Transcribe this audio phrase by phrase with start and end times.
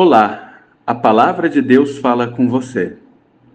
[0.00, 2.94] Olá, a palavra de Deus fala com você.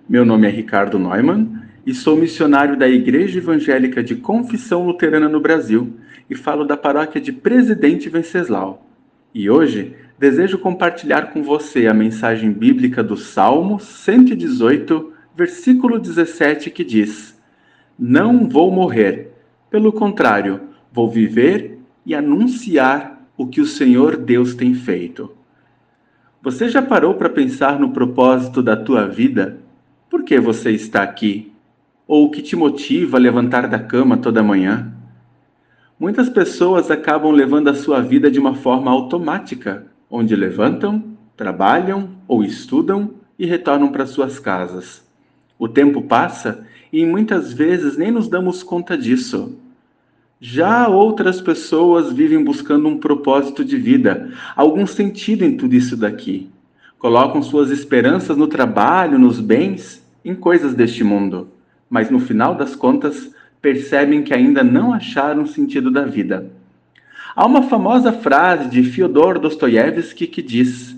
[0.09, 5.39] Meu nome é Ricardo Neumann e sou missionário da Igreja Evangélica de Confissão Luterana no
[5.39, 5.93] Brasil
[6.29, 8.85] e falo da paróquia de Presidente Venceslau.
[9.33, 16.83] E hoje desejo compartilhar com você a mensagem bíblica do Salmo 118, versículo 17, que
[16.83, 17.41] diz:
[17.97, 19.31] Não vou morrer,
[19.69, 20.59] pelo contrário,
[20.91, 25.31] vou viver e anunciar o que o Senhor Deus tem feito.
[26.43, 29.59] Você já parou para pensar no propósito da tua vida?
[30.09, 31.53] Por que você está aqui?
[32.05, 34.93] Ou o que te motiva a levantar da cama toda manhã?
[35.97, 42.43] Muitas pessoas acabam levando a sua vida de uma forma automática, onde levantam, trabalham ou
[42.43, 45.01] estudam e retornam para suas casas.
[45.57, 49.57] O tempo passa e muitas vezes nem nos damos conta disso.
[50.45, 56.49] Já outras pessoas vivem buscando um propósito de vida, algum sentido em tudo isso daqui.
[56.99, 61.47] Colocam suas esperanças no trabalho, nos bens, em coisas deste mundo,
[61.89, 66.51] mas no final das contas percebem que ainda não acharam sentido da vida.
[67.33, 70.93] Há uma famosa frase de Fyodor Dostoiévski que diz: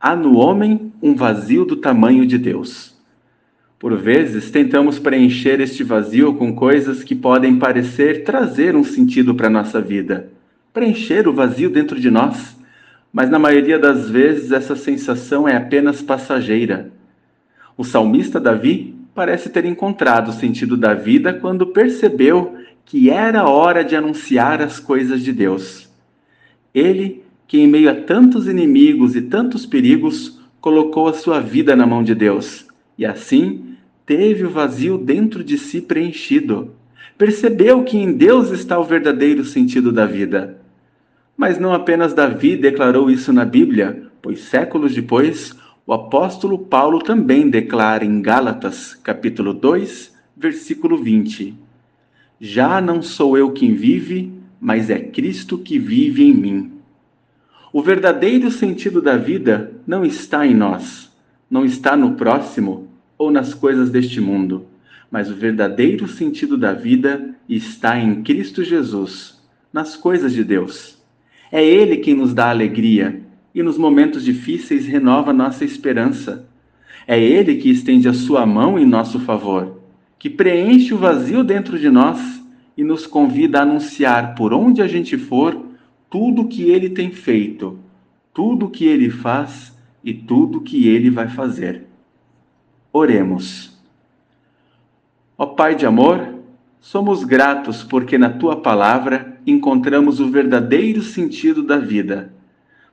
[0.00, 2.91] Há no homem um vazio do tamanho de Deus.
[3.82, 9.48] Por vezes, tentamos preencher este vazio com coisas que podem parecer trazer um sentido para
[9.48, 10.30] a nossa vida,
[10.72, 12.56] preencher o vazio dentro de nós,
[13.12, 16.92] mas na maioria das vezes essa sensação é apenas passageira.
[17.76, 23.82] O salmista Davi parece ter encontrado o sentido da vida quando percebeu que era hora
[23.82, 25.90] de anunciar as coisas de Deus.
[26.72, 31.84] Ele, que em meio a tantos inimigos e tantos perigos, colocou a sua vida na
[31.84, 32.64] mão de Deus,
[32.96, 33.71] e assim
[34.04, 36.72] teve o vazio dentro de si preenchido.
[37.16, 40.58] Percebeu que em Deus está o verdadeiro sentido da vida.
[41.36, 45.54] Mas não apenas Davi declarou isso na Bíblia, pois séculos depois,
[45.86, 51.54] o apóstolo Paulo também declara em Gálatas, capítulo 2, versículo 20:
[52.40, 56.72] Já não sou eu quem vive, mas é Cristo que vive em mim.
[57.72, 61.10] O verdadeiro sentido da vida não está em nós,
[61.50, 62.88] não está no próximo,
[63.22, 64.66] ou nas coisas deste mundo,
[65.08, 69.40] mas o verdadeiro sentido da vida está em Cristo Jesus,
[69.72, 70.98] nas coisas de Deus.
[71.50, 73.22] É Ele quem nos dá alegria
[73.54, 76.48] e nos momentos difíceis renova nossa esperança.
[77.06, 79.80] É Ele que estende a sua mão em nosso favor,
[80.18, 82.42] que preenche o vazio dentro de nós
[82.76, 85.64] e nos convida a anunciar por onde a gente for
[86.10, 87.78] tudo o que Ele tem feito,
[88.34, 89.72] tudo o que Ele faz
[90.02, 91.91] e tudo o que Ele vai fazer.
[92.92, 93.72] Oremos.
[95.38, 96.34] Ó Pai de amor,
[96.78, 102.34] somos gratos porque na tua palavra encontramos o verdadeiro sentido da vida.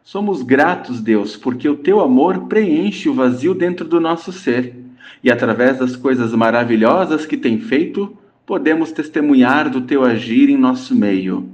[0.02, 4.74] Somos gratos, Deus, porque o teu amor preenche o vazio dentro do nosso ser
[5.22, 10.96] e através das coisas maravilhosas que tem feito, podemos testemunhar do teu agir em nosso
[10.96, 11.50] meio.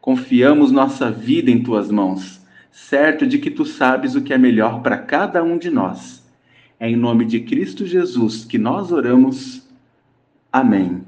[0.00, 2.40] Confiamos nossa vida em tuas mãos,
[2.72, 6.27] certo de que tu sabes o que é melhor para cada um de nós.
[6.80, 9.66] É em nome de Cristo Jesus que nós oramos.
[10.52, 11.07] Amém.